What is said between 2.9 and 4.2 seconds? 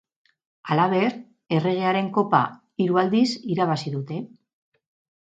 aldiz irabazi dute.